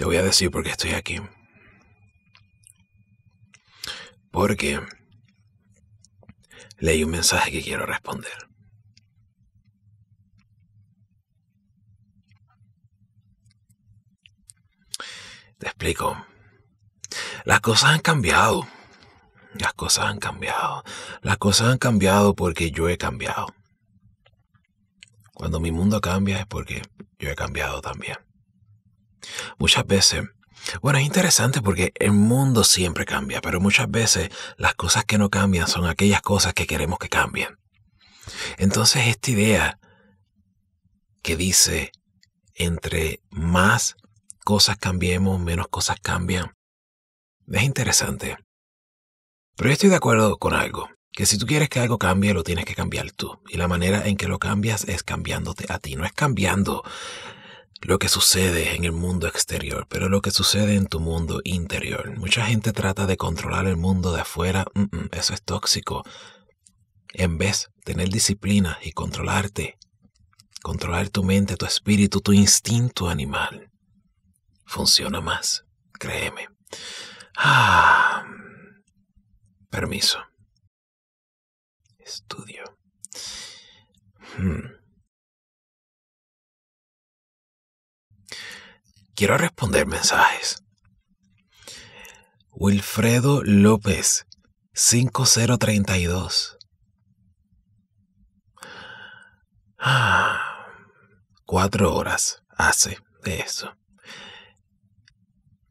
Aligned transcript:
Te 0.00 0.06
voy 0.06 0.16
a 0.16 0.22
decir 0.22 0.50
por 0.50 0.64
qué 0.64 0.70
estoy 0.70 0.92
aquí. 0.92 1.20
Porque 4.30 4.80
leí 6.78 7.04
un 7.04 7.10
mensaje 7.10 7.52
que 7.52 7.60
quiero 7.60 7.84
responder. 7.84 8.32
Te 15.58 15.66
explico. 15.66 16.24
Las 17.44 17.60
cosas 17.60 17.90
han 17.90 18.00
cambiado. 18.00 18.66
Las 19.52 19.74
cosas 19.74 20.06
han 20.06 20.18
cambiado. 20.18 20.82
Las 21.20 21.36
cosas 21.36 21.68
han 21.68 21.76
cambiado 21.76 22.34
porque 22.34 22.70
yo 22.70 22.88
he 22.88 22.96
cambiado. 22.96 23.54
Cuando 25.34 25.60
mi 25.60 25.70
mundo 25.70 26.00
cambia 26.00 26.38
es 26.38 26.46
porque 26.46 26.80
yo 27.18 27.28
he 27.28 27.34
cambiado 27.34 27.82
también. 27.82 28.29
Muchas 29.58 29.86
veces, 29.86 30.24
bueno, 30.82 30.98
es 30.98 31.06
interesante 31.06 31.62
porque 31.62 31.92
el 31.96 32.12
mundo 32.12 32.64
siempre 32.64 33.04
cambia, 33.04 33.40
pero 33.40 33.60
muchas 33.60 33.90
veces 33.90 34.30
las 34.56 34.74
cosas 34.74 35.04
que 35.04 35.18
no 35.18 35.30
cambian 35.30 35.68
son 35.68 35.86
aquellas 35.86 36.22
cosas 36.22 36.54
que 36.54 36.66
queremos 36.66 36.98
que 36.98 37.08
cambien. 37.08 37.58
Entonces 38.58 39.06
esta 39.06 39.30
idea 39.30 39.80
que 41.22 41.36
dice, 41.36 41.92
entre 42.54 43.20
más 43.30 43.96
cosas 44.44 44.76
cambiemos, 44.78 45.40
menos 45.40 45.68
cosas 45.68 45.98
cambian, 46.00 46.54
es 47.50 47.62
interesante. 47.62 48.36
Pero 49.56 49.68
yo 49.68 49.72
estoy 49.72 49.90
de 49.90 49.96
acuerdo 49.96 50.38
con 50.38 50.54
algo, 50.54 50.88
que 51.12 51.26
si 51.26 51.36
tú 51.36 51.46
quieres 51.46 51.68
que 51.68 51.80
algo 51.80 51.98
cambie, 51.98 52.32
lo 52.32 52.44
tienes 52.44 52.64
que 52.64 52.74
cambiar 52.74 53.10
tú. 53.12 53.40
Y 53.48 53.56
la 53.56 53.68
manera 53.68 54.06
en 54.06 54.16
que 54.16 54.28
lo 54.28 54.38
cambias 54.38 54.84
es 54.84 55.02
cambiándote 55.02 55.66
a 55.68 55.78
ti, 55.78 55.96
no 55.96 56.04
es 56.04 56.12
cambiando 56.12 56.82
lo 57.80 57.98
que 57.98 58.08
sucede 58.08 58.74
en 58.74 58.84
el 58.84 58.92
mundo 58.92 59.26
exterior, 59.26 59.86
pero 59.88 60.08
lo 60.08 60.20
que 60.20 60.30
sucede 60.30 60.74
en 60.74 60.86
tu 60.86 61.00
mundo 61.00 61.40
interior. 61.44 62.16
Mucha 62.18 62.44
gente 62.44 62.72
trata 62.72 63.06
de 63.06 63.16
controlar 63.16 63.66
el 63.66 63.76
mundo 63.76 64.12
de 64.12 64.20
afuera, 64.20 64.66
eso 65.12 65.34
es 65.34 65.42
tóxico. 65.42 66.04
En 67.12 67.38
vez 67.38 67.70
de 67.76 67.92
tener 67.94 68.08
disciplina 68.10 68.78
y 68.82 68.92
controlarte, 68.92 69.78
controlar 70.62 71.08
tu 71.08 71.24
mente, 71.24 71.56
tu 71.56 71.66
espíritu, 71.66 72.20
tu 72.20 72.32
instinto 72.32 73.08
animal, 73.08 73.70
funciona 74.66 75.20
más, 75.20 75.64
créeme. 75.92 76.48
Ah, 77.36 78.24
permiso. 79.70 80.18
Estudio. 81.98 82.64
Hmm. 84.36 84.79
Quiero 89.20 89.36
responder 89.36 89.86
mensajes. 89.86 90.64
Wilfredo 92.52 93.42
López, 93.44 94.24
5032. 94.72 96.56
Ah, 99.78 100.64
cuatro 101.44 101.94
horas 101.94 102.42
hace 102.48 102.96
de 103.22 103.40
eso. 103.40 103.76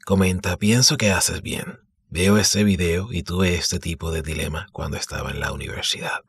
Comenta, 0.06 0.56
pienso 0.58 0.97
que 0.97 1.09
haces 1.09 1.41
bien. 1.41 1.80
Veo 2.08 2.38
ese 2.38 2.63
video 2.63 3.11
y 3.11 3.23
tuve 3.23 3.56
este 3.56 3.80
tipo 3.80 4.11
de 4.11 4.22
dilema 4.22 4.67
cuando 4.72 4.95
estaba 4.95 5.31
en 5.31 5.39
la 5.39 5.52
universidad. 5.53 6.19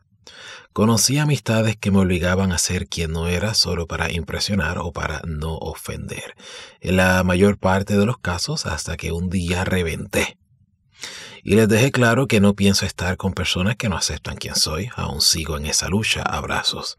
Conocí 0.72 1.18
amistades 1.18 1.76
que 1.76 1.90
me 1.90 1.98
obligaban 1.98 2.52
a 2.52 2.58
ser 2.58 2.86
quien 2.86 3.12
no 3.12 3.26
era 3.26 3.54
solo 3.54 3.86
para 3.86 4.12
impresionar 4.12 4.78
o 4.78 4.92
para 4.92 5.20
no 5.26 5.56
ofender. 5.56 6.36
En 6.80 6.96
la 6.96 7.24
mayor 7.24 7.58
parte 7.58 7.96
de 7.96 8.06
los 8.06 8.18
casos 8.18 8.66
hasta 8.66 8.96
que 8.96 9.10
un 9.10 9.30
día 9.30 9.64
reventé. 9.64 10.38
Y 11.42 11.56
les 11.56 11.68
dejé 11.68 11.90
claro 11.90 12.28
que 12.28 12.40
no 12.40 12.54
pienso 12.54 12.86
estar 12.86 13.16
con 13.16 13.32
personas 13.32 13.74
que 13.76 13.88
no 13.88 13.96
aceptan 13.96 14.36
quien 14.36 14.54
soy. 14.54 14.90
Aún 14.94 15.20
sigo 15.20 15.56
en 15.56 15.66
esa 15.66 15.88
lucha. 15.88 16.22
Abrazos. 16.22 16.96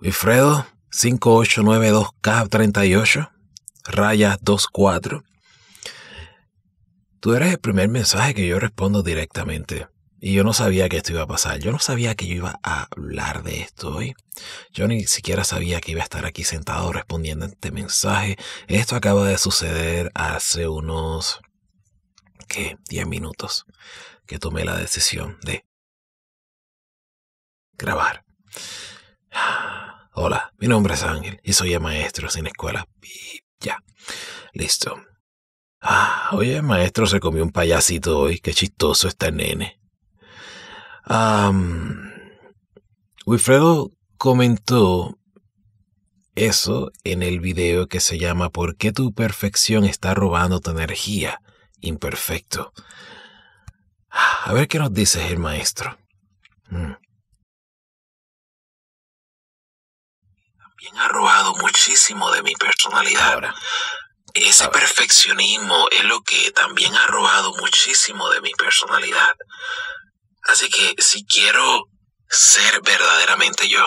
Wilfredo 0.00 0.66
5892K38 0.90 3.30
raya 3.84 4.36
24. 4.42 5.22
Tú 7.20 7.34
eres 7.34 7.52
el 7.52 7.58
primer 7.58 7.88
mensaje 7.88 8.34
que 8.34 8.48
yo 8.48 8.58
respondo 8.58 9.02
directamente. 9.02 9.86
Y 10.22 10.34
yo 10.34 10.44
no 10.44 10.52
sabía 10.52 10.90
que 10.90 10.98
esto 10.98 11.12
iba 11.12 11.22
a 11.22 11.26
pasar. 11.26 11.60
Yo 11.60 11.72
no 11.72 11.78
sabía 11.78 12.14
que 12.14 12.26
yo 12.26 12.34
iba 12.34 12.60
a 12.62 12.88
hablar 12.90 13.42
de 13.42 13.62
esto 13.62 13.96
hoy. 13.96 14.14
Yo 14.70 14.86
ni 14.86 15.06
siquiera 15.06 15.44
sabía 15.44 15.80
que 15.80 15.92
iba 15.92 16.02
a 16.02 16.04
estar 16.04 16.26
aquí 16.26 16.44
sentado 16.44 16.92
respondiendo 16.92 17.46
a 17.46 17.48
este 17.48 17.70
mensaje. 17.70 18.36
Esto 18.68 18.96
acaba 18.96 19.26
de 19.26 19.38
suceder 19.38 20.10
hace 20.14 20.68
unos, 20.68 21.40
¿qué? 22.48 22.76
10 22.90 23.06
minutos 23.06 23.64
que 24.26 24.38
tomé 24.38 24.66
la 24.66 24.76
decisión 24.76 25.38
de 25.40 25.64
grabar. 27.72 28.22
Hola, 30.12 30.52
mi 30.58 30.68
nombre 30.68 30.94
es 30.94 31.02
Ángel 31.02 31.40
y 31.42 31.54
soy 31.54 31.72
el 31.72 31.80
maestro 31.80 32.28
sin 32.28 32.46
escuela. 32.46 32.86
Y 33.00 33.40
ya, 33.58 33.78
listo. 34.52 35.00
Ah, 35.80 36.28
oye, 36.32 36.56
el 36.56 36.62
maestro 36.62 37.06
se 37.06 37.20
comió 37.20 37.42
un 37.42 37.52
payasito 37.52 38.18
hoy. 38.18 38.38
Qué 38.38 38.52
chistoso 38.52 39.08
está 39.08 39.28
el 39.28 39.36
nene. 39.36 39.79
Wilfredo 43.26 43.90
comentó 44.16 45.18
eso 46.36 46.92
en 47.02 47.24
el 47.24 47.40
video 47.40 47.88
que 47.88 47.98
se 47.98 48.16
llama 48.16 48.50
¿Por 48.50 48.76
qué 48.76 48.92
tu 48.92 49.12
perfección 49.12 49.84
está 49.84 50.14
robando 50.14 50.60
tu 50.60 50.70
energía? 50.70 51.40
Imperfecto. 51.80 52.72
A 54.10 54.52
ver 54.52 54.68
qué 54.68 54.78
nos 54.78 54.92
dice 54.92 55.26
el 55.28 55.38
maestro. 55.38 55.98
Mm. 56.68 56.92
También 60.58 60.98
ha 60.98 61.08
robado 61.08 61.54
muchísimo 61.56 62.30
de 62.30 62.42
mi 62.42 62.54
personalidad. 62.54 63.32
Ahora, 63.32 63.54
Ese 64.32 64.68
perfeccionismo 64.68 65.88
es 65.90 66.04
lo 66.04 66.20
que 66.22 66.52
también 66.52 66.94
ha 66.94 67.08
robado 67.08 67.52
muchísimo 67.56 68.30
de 68.30 68.40
mi 68.40 68.52
personalidad. 68.52 69.34
Así 70.42 70.68
que 70.68 70.94
si 70.98 71.24
quiero 71.26 71.84
ser 72.28 72.80
verdaderamente 72.82 73.68
yo, 73.68 73.84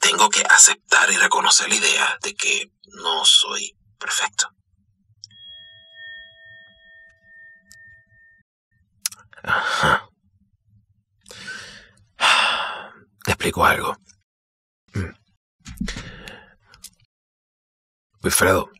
tengo 0.00 0.28
que 0.28 0.42
aceptar 0.48 1.10
y 1.10 1.16
reconocer 1.16 1.68
la 1.68 1.76
idea 1.76 2.18
de 2.22 2.34
que 2.34 2.72
no 3.02 3.24
soy 3.24 3.76
perfecto. 3.98 4.48
Ajá. 9.42 10.08
Te 13.24 13.32
explico 13.32 13.64
algo. 13.64 13.96
Mm. 14.94 15.10
Wilfredo, 18.22 18.70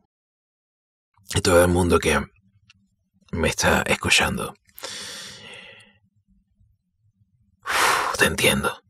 y 1.34 1.40
todo 1.40 1.62
el 1.62 1.68
mundo 1.68 1.98
que 1.98 2.18
me 3.32 3.48
está 3.48 3.82
escuchando. 3.82 4.54
Te 8.18 8.26
entiendo. 8.26 8.82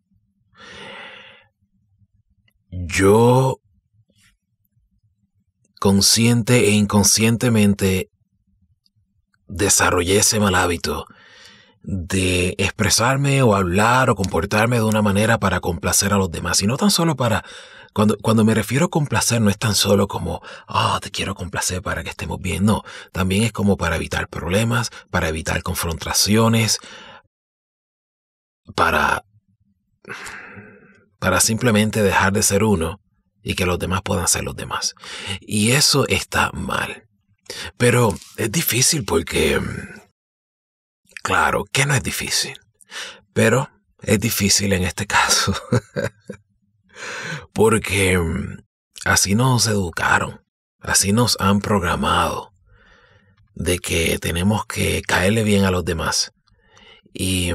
Yo 2.70 3.58
consciente 5.80 6.68
e 6.68 6.70
inconscientemente 6.70 8.10
desarrollé 9.46 10.18
ese 10.18 10.40
mal 10.40 10.54
hábito 10.54 11.06
de 11.82 12.54
expresarme 12.58 13.42
o 13.42 13.54
hablar 13.54 14.08
o 14.08 14.14
comportarme 14.14 14.76
de 14.76 14.84
una 14.84 15.02
manera 15.02 15.38
para 15.38 15.60
complacer 15.60 16.14
a 16.14 16.16
los 16.16 16.30
demás 16.30 16.62
y 16.62 16.66
no 16.66 16.78
tan 16.78 16.90
solo 16.90 17.14
para 17.14 17.44
cuando, 17.92 18.16
cuando 18.18 18.44
me 18.44 18.54
refiero 18.54 18.86
a 18.86 18.90
complacer 18.90 19.40
no 19.40 19.50
es 19.50 19.58
tan 19.58 19.74
solo 19.74 20.08
como, 20.08 20.42
ah, 20.66 20.98
te 21.00 21.10
quiero 21.10 21.34
complacer 21.34 21.80
para 21.80 22.02
que 22.02 22.10
estemos 22.10 22.40
bien, 22.40 22.64
no, 22.64 22.82
también 23.12 23.44
es 23.44 23.52
como 23.52 23.76
para 23.76 23.96
evitar 23.96 24.28
problemas, 24.28 24.90
para 25.10 25.28
evitar 25.28 25.62
confrontaciones, 25.62 26.80
para, 28.74 29.24
para 31.18 31.40
simplemente 31.40 32.02
dejar 32.02 32.32
de 32.32 32.42
ser 32.42 32.64
uno 32.64 33.00
y 33.42 33.54
que 33.54 33.66
los 33.66 33.78
demás 33.78 34.02
puedan 34.02 34.26
ser 34.26 34.44
los 34.44 34.56
demás. 34.56 34.94
Y 35.40 35.72
eso 35.72 36.06
está 36.08 36.50
mal. 36.52 37.06
Pero 37.76 38.14
es 38.36 38.50
difícil 38.50 39.04
porque, 39.04 39.60
claro, 41.22 41.64
que 41.70 41.84
no 41.86 41.94
es 41.94 42.02
difícil, 42.02 42.58
pero 43.32 43.70
es 44.00 44.18
difícil 44.18 44.72
en 44.72 44.84
este 44.84 45.06
caso. 45.06 45.54
porque 47.52 48.18
así 49.04 49.34
nos 49.34 49.66
educaron, 49.66 50.42
así 50.80 51.12
nos 51.12 51.36
han 51.38 51.60
programado 51.60 52.52
de 53.54 53.78
que 53.78 54.18
tenemos 54.18 54.66
que 54.66 55.02
caerle 55.02 55.44
bien 55.44 55.64
a 55.64 55.70
los 55.70 55.84
demás. 55.84 56.32
Y 57.12 57.52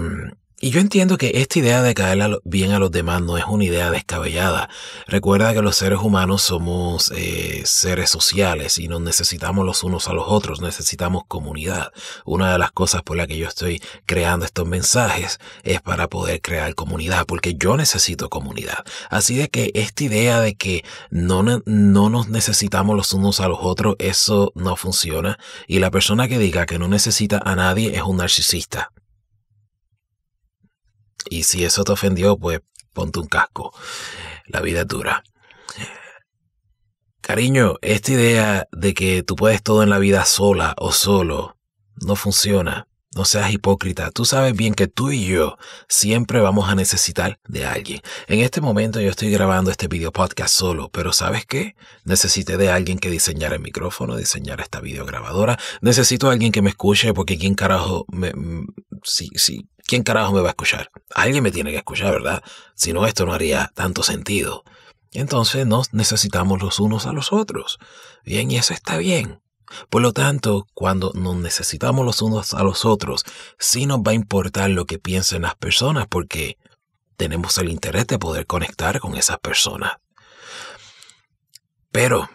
Y 0.62 0.72
yo 0.72 0.82
entiendo 0.82 1.18
que 1.18 1.32
esta 1.36 1.60
idea 1.60 1.82
de 1.82 1.94
caer 1.94 2.42
bien 2.44 2.74
a 2.74 2.80
los 2.80 2.92
demás 2.92 3.22
no 3.22 3.38
es 3.38 3.46
una 3.46 3.64
idea 3.64 3.92
descabellada. 3.92 4.70
Recuerda 5.08 5.54
que 5.54 5.62
los 5.62 5.78
seres 5.78 6.00
humanos 6.00 6.42
somos 6.42 7.14
eh, 7.16 7.62
seres 7.64 8.10
sociales 8.10 8.78
y 8.78 8.90
nos 8.90 9.00
necesitamos 9.00 9.66
los 9.66 9.86
unos 9.86 10.10
a 10.10 10.14
los 10.14 10.26
otros, 10.28 10.60
necesitamos 10.60 11.24
comunidad. 11.30 11.94
Una 12.26 12.52
de 12.52 12.58
las 12.58 12.74
cosas 12.74 13.04
por 13.04 13.16
las 13.16 13.28
que 13.28 13.38
yo 13.38 13.48
estoy 13.48 13.82
creando 14.06 14.46
estos 14.46 14.68
mensajes 14.68 15.40
es 15.64 15.80
para 15.80 16.10
poder 16.10 16.42
crear 16.42 16.76
comunidad, 16.76 17.26
porque 17.26 17.56
yo 17.56 17.78
necesito 17.78 18.30
comunidad. 18.30 18.84
Así 19.10 19.38
de 19.38 19.48
que 19.48 19.72
esta 19.76 20.04
idea 20.04 20.42
de 20.42 20.56
que 20.56 20.84
no, 21.10 21.42
no 21.42 22.10
nos 22.10 22.28
necesitamos 22.28 22.98
los 22.98 23.14
unos 23.14 23.40
a 23.40 23.48
los 23.48 23.60
otros, 23.62 23.96
eso 23.98 24.52
no 24.56 24.76
funciona. 24.76 25.40
Y 25.68 25.80
la 25.80 25.90
persona 25.90 26.28
que 26.28 26.38
diga 26.38 26.66
que 26.66 26.80
no 26.80 26.90
necesita 26.90 27.42
a 27.46 27.56
nadie 27.56 27.96
es 27.96 28.02
un 28.02 28.18
narcisista. 28.18 28.92
Y 31.30 31.44
si 31.44 31.64
eso 31.64 31.84
te 31.84 31.92
ofendió, 31.92 32.38
pues 32.38 32.62
ponte 32.94 33.20
un 33.20 33.28
casco. 33.28 33.74
La 34.46 34.62
vida 34.62 34.82
es 34.82 34.88
dura. 34.88 35.24
Cariño, 37.22 37.76
esta 37.82 38.12
idea 38.12 38.68
de 38.72 38.94
que 38.94 39.24
tú 39.24 39.36
puedes 39.36 39.62
todo 39.62 39.84
en 39.84 39.90
la 39.90 40.00
vida 40.00 40.26
sola 40.26 40.74
o 40.78 40.92
solo 40.92 41.58
no 42.02 42.16
funciona. 42.16 42.88
No 43.16 43.26
seas 43.26 43.52
hipócrita. 43.52 44.12
Tú 44.12 44.24
sabes 44.24 44.56
bien 44.56 44.76
que 44.76 44.88
tú 44.88 45.12
y 45.12 45.26
yo 45.26 45.58
siempre 45.88 46.42
vamos 46.42 46.70
a 46.70 46.76
necesitar 46.76 47.40
de 47.48 47.66
alguien. 47.66 48.02
En 48.28 48.40
este 48.40 48.62
momento 48.62 49.02
yo 49.02 49.10
estoy 49.10 49.32
grabando 49.32 49.72
este 49.72 49.88
video 49.88 50.12
podcast 50.12 50.56
solo, 50.56 50.90
pero 50.92 51.12
¿sabes 51.12 51.46
qué? 51.48 51.76
Necesité 52.04 52.56
de 52.58 52.70
alguien 52.70 53.00
que 53.00 53.10
diseñara 53.10 53.56
el 53.56 53.62
micrófono, 53.62 54.16
diseñara 54.16 54.62
esta 54.62 54.80
videograbadora. 54.80 55.58
Necesito 55.82 56.30
a 56.30 56.34
alguien 56.34 56.52
que 56.52 56.62
me 56.62 56.70
escuche 56.70 57.14
porque 57.14 57.40
quién 57.40 57.56
carajo 57.56 58.06
me... 58.10 58.32
Sí, 59.04 59.30
sí, 59.36 59.68
¿quién 59.90 60.04
carajo 60.04 60.34
me 60.34 60.42
va 60.42 60.50
a 60.50 60.52
escuchar? 60.52 60.92
Alguien 61.16 61.44
me 61.44 61.52
tiene 61.52 61.72
que 61.72 61.78
escuchar, 61.78 62.12
¿verdad? 62.12 62.44
Si 62.76 62.94
no, 62.94 63.08
esto 63.08 63.26
no 63.26 63.34
haría 63.34 63.72
tanto 63.74 64.04
sentido. 64.04 64.64
Entonces 65.12 65.66
nos 65.66 65.94
necesitamos 65.96 66.62
los 66.62 66.80
unos 66.80 67.08
a 67.08 67.12
los 67.12 67.34
otros. 67.34 67.80
Bien, 68.24 68.52
y 68.52 68.58
eso 68.58 68.76
está 68.76 68.98
bien. 68.98 69.42
Por 69.90 70.04
lo 70.04 70.14
tanto, 70.14 70.68
cuando 70.76 71.12
nos 71.16 71.38
necesitamos 71.38 72.06
los 72.06 72.22
unos 72.22 72.54
a 72.54 72.62
los 72.62 72.86
otros, 72.86 73.26
sí 73.58 73.88
nos 73.88 74.00
va 74.00 74.12
a 74.12 74.16
importar 74.16 74.70
lo 74.70 74.86
que 74.86 75.00
piensen 75.00 75.42
las 75.42 75.56
personas 75.56 76.06
porque 76.08 76.60
tenemos 77.18 77.58
el 77.58 77.70
interés 77.70 78.06
de 78.06 78.20
poder 78.20 78.46
conectar 78.46 79.00
con 79.00 79.18
esas 79.18 79.40
personas. 79.40 79.94
Pero, 81.92 82.30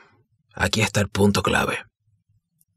aquí 0.54 0.80
está 0.82 1.00
el 1.00 1.08
punto 1.08 1.44
clave. 1.44 1.84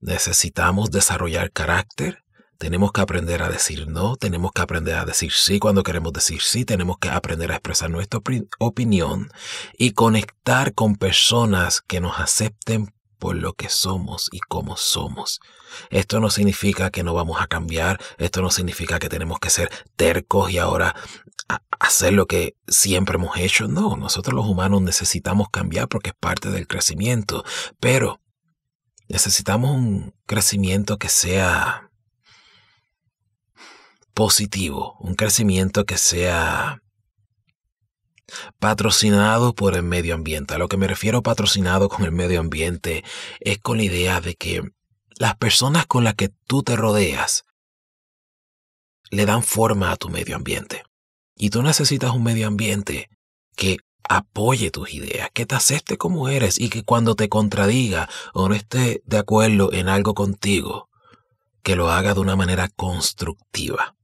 Necesitamos 0.01 0.91
desarrollar 0.91 1.51
carácter, 1.51 2.23
tenemos 2.57 2.91
que 2.91 3.01
aprender 3.01 3.43
a 3.43 3.49
decir 3.49 3.87
no, 3.87 4.15
tenemos 4.15 4.51
que 4.51 4.61
aprender 4.61 4.95
a 4.95 5.05
decir 5.05 5.31
sí 5.31 5.59
cuando 5.59 5.83
queremos 5.83 6.13
decir 6.13 6.41
sí, 6.41 6.65
tenemos 6.65 6.97
que 6.97 7.09
aprender 7.09 7.51
a 7.51 7.55
expresar 7.55 7.89
nuestra 7.89 8.19
opinión 8.59 9.29
y 9.77 9.91
conectar 9.91 10.73
con 10.73 10.95
personas 10.95 11.81
que 11.81 11.99
nos 11.99 12.19
acepten 12.19 12.93
por 13.19 13.35
lo 13.35 13.53
que 13.53 13.69
somos 13.69 14.29
y 14.31 14.39
cómo 14.39 14.77
somos. 14.77 15.39
Esto 15.89 16.19
no 16.19 16.29
significa 16.29 16.91
que 16.91 17.03
no 17.03 17.13
vamos 17.13 17.41
a 17.41 17.47
cambiar, 17.47 17.99
esto 18.17 18.41
no 18.41 18.51
significa 18.51 18.99
que 18.99 19.09
tenemos 19.09 19.39
que 19.39 19.49
ser 19.49 19.69
tercos 19.95 20.51
y 20.51 20.57
ahora 20.57 20.95
hacer 21.79 22.13
lo 22.13 22.25
que 22.25 22.55
siempre 22.67 23.15
hemos 23.15 23.37
hecho. 23.37 23.67
No, 23.67 23.95
nosotros 23.97 24.35
los 24.35 24.45
humanos 24.45 24.81
necesitamos 24.81 25.49
cambiar 25.49 25.87
porque 25.87 26.09
es 26.09 26.15
parte 26.15 26.49
del 26.49 26.67
crecimiento, 26.67 27.43
pero 27.79 28.21
necesitamos 29.07 29.71
un 29.71 30.13
crecimiento 30.25 30.97
que 30.97 31.09
sea 31.09 31.86
positivo, 34.17 34.97
un 34.99 35.13
crecimiento 35.13 35.85
que 35.85 35.99
sea 35.99 36.81
patrocinado 38.57 39.53
por 39.53 39.75
el 39.75 39.83
medio 39.83 40.15
ambiente. 40.15 40.55
A 40.55 40.57
lo 40.57 40.67
que 40.67 40.75
me 40.75 40.87
refiero 40.87 41.21
patrocinado 41.21 41.87
con 41.87 42.03
el 42.03 42.11
medio 42.11 42.39
ambiente 42.39 43.03
es 43.41 43.59
con 43.59 43.77
la 43.77 43.83
idea 43.83 44.19
de 44.19 44.33
que 44.33 44.63
las 45.19 45.35
personas 45.37 45.85
con 45.85 46.03
las 46.03 46.15
que 46.15 46.29
tú 46.47 46.63
te 46.63 46.75
rodeas 46.75 47.45
le 49.11 49.27
dan 49.27 49.43
forma 49.43 49.91
a 49.91 49.97
tu 49.97 50.09
medio 50.09 50.35
ambiente. 50.35 50.81
Y 51.35 51.51
tú 51.51 51.61
necesitas 51.61 52.09
un 52.09 52.23
medio 52.23 52.47
ambiente 52.47 53.09
que 53.55 53.77
apoye 54.09 54.71
tus 54.71 54.95
ideas, 54.95 55.29
que 55.31 55.45
te 55.45 55.53
acepte 55.53 55.95
como 55.95 56.27
eres 56.27 56.59
y 56.59 56.69
que 56.69 56.81
cuando 56.83 57.13
te 57.13 57.29
contradiga 57.29 58.09
o 58.33 58.49
no 58.49 58.55
esté 58.55 59.03
de 59.05 59.19
acuerdo 59.19 59.71
en 59.73 59.89
algo 59.89 60.15
contigo, 60.15 60.89
que 61.61 61.75
lo 61.75 61.91
haga 61.91 62.15
de 62.15 62.21
una 62.21 62.35
manera 62.35 62.67
constructiva. 62.69 63.96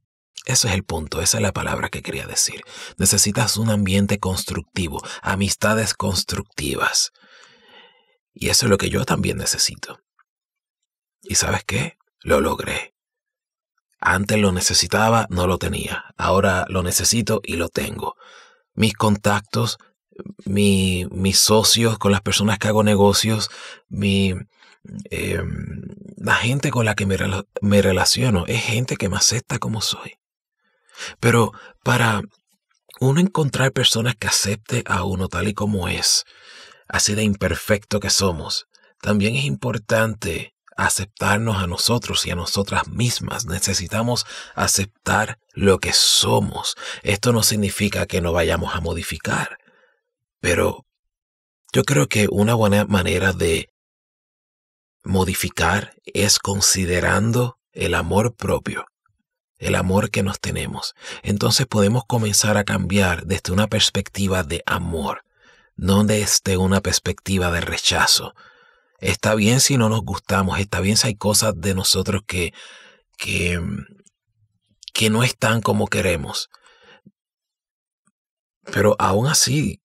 Ese 0.45 0.67
es 0.67 0.73
el 0.73 0.83
punto, 0.83 1.21
esa 1.21 1.37
es 1.37 1.43
la 1.43 1.53
palabra 1.53 1.89
que 1.89 2.01
quería 2.01 2.27
decir. 2.27 2.63
Necesitas 2.97 3.57
un 3.57 3.69
ambiente 3.69 4.19
constructivo, 4.19 5.01
amistades 5.21 5.93
constructivas. 5.93 7.13
Y 8.33 8.49
eso 8.49 8.65
es 8.65 8.69
lo 8.69 8.77
que 8.77 8.89
yo 8.89 9.05
también 9.05 9.37
necesito. 9.37 10.01
¿Y 11.21 11.35
sabes 11.35 11.63
qué? 11.63 11.97
Lo 12.21 12.41
logré. 12.41 12.93
Antes 14.01 14.37
lo 14.37 14.51
necesitaba, 14.51 15.27
no 15.29 15.47
lo 15.47 15.57
tenía. 15.57 16.13
Ahora 16.17 16.65
lo 16.67 16.83
necesito 16.83 17.39
y 17.41 17.55
lo 17.55 17.69
tengo. 17.69 18.17
Mis 18.73 18.95
contactos, 18.95 19.77
mis 20.45 21.39
socios 21.39 21.97
con 21.97 22.11
las 22.11 22.21
personas 22.21 22.59
que 22.59 22.67
hago 22.67 22.83
negocios, 22.83 23.49
mi, 23.87 24.33
em, 25.09 25.83
la 26.17 26.35
gente 26.35 26.69
con 26.69 26.85
la 26.85 26.95
que 26.95 27.05
me, 27.05 27.17
me 27.61 27.81
relaciono 27.81 28.45
es 28.47 28.61
gente 28.61 28.97
que 28.97 29.07
me 29.07 29.15
acepta 29.15 29.57
como 29.57 29.79
soy. 29.79 30.17
Pero 31.19 31.51
para 31.83 32.21
uno 32.99 33.19
encontrar 33.19 33.71
personas 33.71 34.15
que 34.15 34.27
acepte 34.27 34.83
a 34.85 35.03
uno 35.03 35.27
tal 35.27 35.47
y 35.47 35.53
como 35.53 35.87
es, 35.87 36.23
así 36.87 37.15
de 37.15 37.23
imperfecto 37.23 37.99
que 37.99 38.09
somos, 38.09 38.67
también 39.01 39.35
es 39.35 39.45
importante 39.45 40.53
aceptarnos 40.77 41.57
a 41.57 41.67
nosotros 41.67 42.25
y 42.25 42.31
a 42.31 42.35
nosotras 42.35 42.87
mismas. 42.87 43.45
Necesitamos 43.45 44.25
aceptar 44.55 45.37
lo 45.53 45.79
que 45.79 45.93
somos. 45.93 46.75
Esto 47.03 47.33
no 47.33 47.43
significa 47.43 48.05
que 48.05 48.21
no 48.21 48.31
vayamos 48.31 48.75
a 48.75 48.81
modificar, 48.81 49.57
pero 50.39 50.85
yo 51.73 51.83
creo 51.83 52.07
que 52.07 52.27
una 52.29 52.53
buena 52.53 52.85
manera 52.85 53.33
de 53.33 53.69
modificar 55.03 55.93
es 56.05 56.39
considerando 56.39 57.57
el 57.71 57.95
amor 57.95 58.35
propio 58.35 58.85
el 59.57 59.75
amor 59.75 60.09
que 60.09 60.23
nos 60.23 60.39
tenemos. 60.39 60.95
Entonces 61.21 61.65
podemos 61.67 62.03
comenzar 62.05 62.57
a 62.57 62.63
cambiar 62.63 63.25
desde 63.25 63.53
una 63.53 63.67
perspectiva 63.67 64.43
de 64.43 64.63
amor, 64.65 65.23
no 65.75 66.03
desde 66.03 66.57
una 66.57 66.81
perspectiva 66.81 67.51
de 67.51 67.61
rechazo. 67.61 68.33
Está 68.99 69.35
bien 69.35 69.59
si 69.59 69.77
no 69.77 69.89
nos 69.89 70.01
gustamos, 70.01 70.59
está 70.59 70.79
bien 70.79 70.97
si 70.97 71.07
hay 71.07 71.15
cosas 71.15 71.53
de 71.57 71.75
nosotros 71.75 72.23
que, 72.25 72.53
que, 73.17 73.61
que 74.93 75.09
no 75.09 75.23
están 75.23 75.61
como 75.61 75.87
queremos. 75.87 76.49
Pero 78.71 78.95
aún 78.97 79.27
así, 79.27 79.81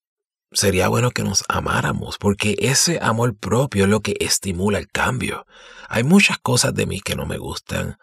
sería 0.52 0.88
bueno 0.88 1.10
que 1.10 1.24
nos 1.24 1.44
amáramos, 1.48 2.18
porque 2.18 2.56
ese 2.60 2.98
amor 3.02 3.36
propio 3.36 3.84
es 3.84 3.90
lo 3.90 4.00
que 4.00 4.16
estimula 4.20 4.78
el 4.78 4.88
cambio. 4.88 5.46
Hay 5.88 6.04
muchas 6.04 6.38
cosas 6.38 6.74
de 6.74 6.86
mí 6.86 7.00
que 7.00 7.16
no 7.16 7.26
me 7.26 7.38
gustan, 7.38 7.98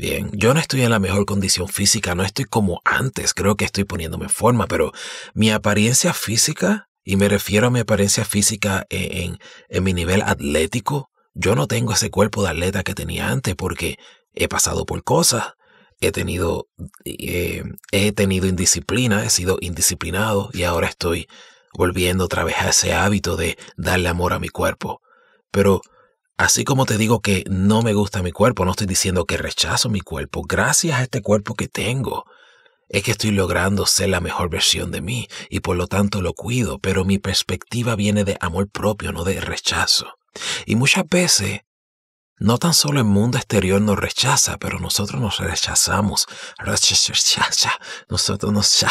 Bien, 0.00 0.30
yo 0.32 0.54
no 0.54 0.60
estoy 0.60 0.80
en 0.80 0.88
la 0.92 0.98
mejor 0.98 1.26
condición 1.26 1.68
física, 1.68 2.14
no 2.14 2.22
estoy 2.22 2.46
como 2.46 2.80
antes, 2.86 3.34
creo 3.34 3.56
que 3.56 3.66
estoy 3.66 3.84
poniéndome 3.84 4.24
en 4.24 4.30
forma, 4.30 4.66
pero 4.66 4.92
mi 5.34 5.50
apariencia 5.50 6.14
física, 6.14 6.88
y 7.04 7.16
me 7.16 7.28
refiero 7.28 7.66
a 7.66 7.70
mi 7.70 7.80
apariencia 7.80 8.24
física 8.24 8.86
en, 8.88 9.38
en, 9.68 9.84
mi 9.84 9.92
nivel 9.92 10.22
atlético, 10.22 11.10
yo 11.34 11.54
no 11.54 11.66
tengo 11.66 11.92
ese 11.92 12.08
cuerpo 12.10 12.42
de 12.42 12.48
atleta 12.48 12.82
que 12.82 12.94
tenía 12.94 13.28
antes 13.28 13.54
porque 13.56 13.98
he 14.32 14.48
pasado 14.48 14.86
por 14.86 15.04
cosas, 15.04 15.52
he 16.00 16.12
tenido, 16.12 16.68
eh, 17.04 17.62
he 17.92 18.12
tenido 18.12 18.46
indisciplina, 18.46 19.22
he 19.26 19.28
sido 19.28 19.58
indisciplinado 19.60 20.48
y 20.54 20.62
ahora 20.62 20.88
estoy 20.88 21.28
volviendo 21.74 22.24
otra 22.24 22.42
vez 22.44 22.56
a 22.56 22.70
ese 22.70 22.94
hábito 22.94 23.36
de 23.36 23.58
darle 23.76 24.08
amor 24.08 24.32
a 24.32 24.38
mi 24.38 24.48
cuerpo. 24.48 25.02
Pero 25.50 25.82
Así 26.40 26.64
como 26.64 26.86
te 26.86 26.96
digo 26.96 27.20
que 27.20 27.44
no 27.50 27.82
me 27.82 27.92
gusta 27.92 28.22
mi 28.22 28.32
cuerpo, 28.32 28.64
no 28.64 28.70
estoy 28.70 28.86
diciendo 28.86 29.26
que 29.26 29.36
rechazo 29.36 29.90
mi 29.90 30.00
cuerpo. 30.00 30.40
Gracias 30.40 30.98
a 30.98 31.02
este 31.02 31.20
cuerpo 31.20 31.54
que 31.54 31.68
tengo, 31.68 32.24
es 32.88 33.02
que 33.02 33.10
estoy 33.10 33.32
logrando 33.32 33.84
ser 33.84 34.08
la 34.08 34.22
mejor 34.22 34.48
versión 34.48 34.90
de 34.90 35.02
mí 35.02 35.28
y 35.50 35.60
por 35.60 35.76
lo 35.76 35.86
tanto 35.86 36.22
lo 36.22 36.32
cuido, 36.32 36.78
pero 36.78 37.04
mi 37.04 37.18
perspectiva 37.18 37.94
viene 37.94 38.24
de 38.24 38.38
amor 38.40 38.70
propio, 38.70 39.12
no 39.12 39.24
de 39.24 39.38
rechazo. 39.38 40.14
Y 40.64 40.76
muchas 40.76 41.06
veces 41.06 41.60
no 42.40 42.56
tan 42.56 42.72
solo 42.72 43.00
el 43.00 43.04
mundo 43.04 43.36
exterior 43.36 43.82
nos 43.82 43.98
rechaza, 43.98 44.56
pero 44.56 44.80
nosotros 44.80 45.20
nos 45.20 45.38
rechazamos. 45.38 46.26
Nosotros 48.08 48.52
nos 48.52 48.84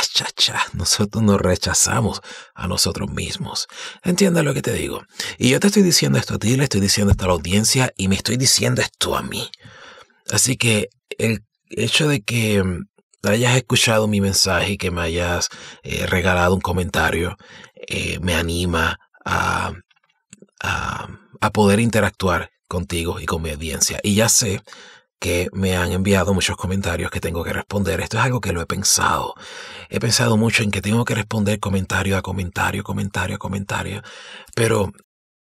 nosotros 0.74 1.24
nos 1.24 1.42
rechazamos 1.42 2.22
a 2.54 2.68
nosotros 2.68 3.10
mismos. 3.10 3.68
¿Entiendes 4.04 4.44
lo 4.44 4.54
que 4.54 4.62
te 4.62 4.74
digo? 4.74 5.02
Y 5.40 5.50
yo 5.50 5.60
te 5.60 5.66
estoy 5.68 5.82
diciendo 5.82 6.20
esto 6.20 6.36
a 6.36 6.38
ti, 6.38 6.56
le 6.56 6.66
estoy 6.66 6.80
diciendo 6.80 7.12
esto 7.12 7.26
a 7.26 7.30
la 7.30 7.34
audiencia 7.34 7.92
y 7.98 8.08
me 8.08 8.16
estoy 8.16 8.38
diciendo 8.38 8.82
esto 8.82 9.18
a 9.18 9.24
mí. 9.24 9.50
Así 10.32 10.56
que 10.56 10.90
el 11.18 11.44
hecho 11.72 12.08
de 12.08 12.22
que 12.22 12.64
hayas 13.24 13.58
escuchado 13.58 14.08
mi 14.08 14.22
mensaje 14.22 14.74
y 14.74 14.78
que 14.78 14.92
me 14.92 15.02
hayas 15.02 15.50
eh, 15.82 16.06
regalado 16.06 16.54
un 16.54 16.62
comentario 16.62 17.36
eh, 17.88 18.20
me 18.22 18.36
anima 18.36 19.00
a, 19.26 19.74
a 20.62 21.50
poder 21.52 21.80
interactuar 21.80 22.52
contigo 22.70 23.20
y 23.20 23.26
con 23.26 23.42
mi 23.42 23.50
audiencia. 23.50 24.00
Y 24.04 24.16
ya 24.16 24.30
sé 24.30 24.62
que 25.20 25.50
me 25.52 25.76
han 25.76 25.92
enviado 25.92 26.34
muchos 26.34 26.56
comentarios 26.56 27.12
que 27.12 27.20
tengo 27.20 27.44
que 27.44 27.52
responder. 27.52 28.00
Esto 28.00 28.18
es 28.18 28.24
algo 28.24 28.40
que 28.40 28.54
lo 28.54 28.62
he 28.62 28.66
pensado. 28.66 29.36
He 29.90 30.00
pensado 30.00 30.38
mucho 30.38 30.64
en 30.64 30.72
que 30.72 30.82
tengo 30.82 31.04
que 31.04 31.16
responder 31.16 31.60
comentario 31.60 32.18
a 32.18 32.22
comentario, 32.22 32.84
comentario 32.84 33.36
a 33.36 33.40
comentario. 33.40 34.02
Pero 34.56 34.94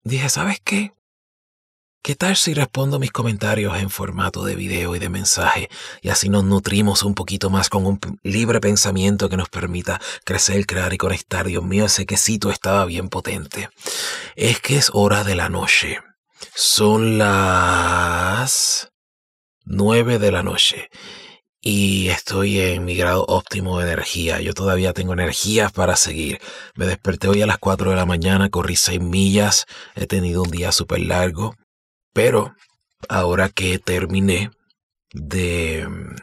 dije, 0.02 0.30
¿sabes 0.30 0.58
qué? 0.64 0.94
¿Qué 2.00 2.14
tal 2.14 2.37
si 2.37 2.54
respondo 2.54 2.98
mis 2.98 3.10
comentarios 3.10 3.76
en 3.76 3.90
formato 3.90 4.44
de 4.44 4.54
video 4.54 4.96
y 4.96 4.98
de 4.98 5.10
mensaje 5.10 5.68
y 6.00 6.08
así 6.08 6.30
nos 6.30 6.44
nutrimos 6.44 7.02
un 7.02 7.14
poquito 7.14 7.50
más 7.50 7.68
con 7.68 7.84
un 7.84 8.00
libre 8.22 8.60
pensamiento 8.60 9.28
que 9.28 9.37
nos 9.37 9.50
permita 9.50 10.00
crecer, 10.25 10.64
crear 10.64 10.94
y 10.94 10.96
conectar? 10.96 11.44
Dios 11.46 11.64
mío, 11.64 11.84
ese 11.84 12.06
quesito 12.06 12.50
estaba 12.50 12.87
bien 12.87 13.10
potente. 13.10 13.68
Es 14.37 14.60
que 14.60 14.78
es 14.78 14.90
hora 14.94 15.25
de 15.25 15.34
la 15.34 15.50
noche. 15.50 15.98
Son 16.54 17.18
las 17.18 18.90
nueve 19.64 20.18
de 20.18 20.33
la 20.33 20.42
noche 20.42 20.88
y 21.61 22.09
estoy 22.09 22.61
en 22.61 22.85
mi 22.85 22.95
grado 22.95 23.25
óptimo 23.26 23.78
de 23.78 23.92
energía. 23.92 24.40
Yo 24.40 24.54
todavía 24.54 24.92
tengo 24.92 25.12
energías 25.12 25.73
para 25.73 25.97
seguir. 25.97 26.40
Me 26.75 26.87
desperté 26.87 27.28
hoy 27.28 27.42
a 27.42 27.47
las 27.47 27.59
4 27.59 27.90
de 27.90 27.97
la 27.97 28.07
mañana, 28.07 28.49
corrí 28.49 28.76
6 28.76 29.00
millas, 29.00 29.66
he 29.95 30.07
tenido 30.07 30.42
un 30.42 30.50
día 30.50 30.73
súper 30.73 31.00
largo, 31.00 31.57
pero 32.12 32.54
ahora 33.09 33.49
que 33.49 33.78
terminé 33.78 34.50
de 35.12 35.87
mm, 35.88 36.16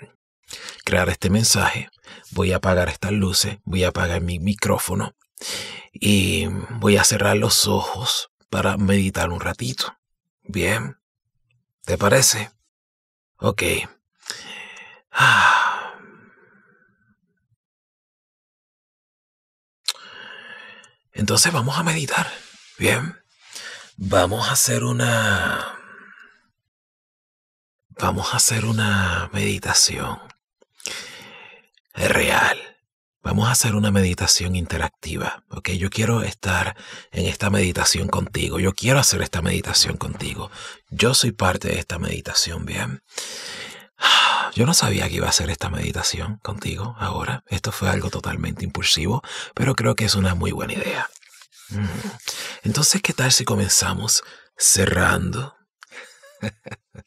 crear 0.85 1.09
este 1.09 1.29
mensaje, 1.29 1.89
voy 2.31 2.53
a 2.53 2.57
apagar 2.57 2.89
estas 2.89 3.11
luces, 3.11 3.57
voy 3.65 3.83
a 3.83 3.89
apagar 3.89 4.21
mi 4.21 4.39
micrófono 4.39 5.13
y 5.93 6.47
voy 6.79 6.97
a 6.97 7.03
cerrar 7.03 7.37
los 7.37 7.67
ojos 7.67 8.29
para 8.49 8.77
meditar 8.77 9.29
un 9.29 9.39
ratito. 9.39 9.95
Bien, 10.47 10.97
¿te 11.85 11.97
parece? 11.97 12.51
Ok. 13.37 13.63
Entonces 21.15 21.53
vamos 21.53 21.77
a 21.79 21.83
meditar. 21.83 22.31
Bien. 22.77 23.17
Vamos 23.97 24.49
a 24.49 24.51
hacer 24.51 24.83
una... 24.83 25.79
Vamos 27.97 28.33
a 28.33 28.37
hacer 28.37 28.65
una 28.65 29.29
meditación 29.31 30.19
real. 31.93 32.74
Vamos 33.25 33.47
a 33.47 33.53
hacer 33.53 33.73
una 33.73 33.89
meditación 33.89 34.55
interactiva, 34.55 35.43
¿ok? 35.49 35.71
Yo 35.71 35.89
quiero 35.89 36.21
estar 36.21 36.77
en 37.11 37.25
esta 37.25 37.49
meditación 37.49 38.07
contigo. 38.07 38.59
Yo 38.59 38.71
quiero 38.73 38.99
hacer 38.99 39.23
esta 39.23 39.41
meditación 39.41 39.97
contigo. 39.97 40.51
Yo 40.91 41.15
soy 41.15 41.31
parte 41.31 41.69
de 41.69 41.79
esta 41.79 41.97
meditación, 41.97 42.67
¿bien? 42.67 43.01
Yo 44.53 44.67
no 44.67 44.75
sabía 44.75 45.09
que 45.09 45.15
iba 45.15 45.25
a 45.25 45.31
hacer 45.31 45.49
esta 45.49 45.71
meditación 45.71 46.37
contigo 46.43 46.95
ahora. 46.99 47.43
Esto 47.47 47.71
fue 47.71 47.89
algo 47.89 48.11
totalmente 48.11 48.63
impulsivo, 48.63 49.23
pero 49.55 49.73
creo 49.73 49.95
que 49.95 50.05
es 50.05 50.13
una 50.13 50.35
muy 50.35 50.51
buena 50.51 50.73
idea. 50.73 51.09
Mm. 51.69 51.87
Entonces, 52.61 53.01
¿qué 53.01 53.13
tal 53.13 53.31
si 53.31 53.43
comenzamos 53.43 54.21
cerrando 54.55 55.55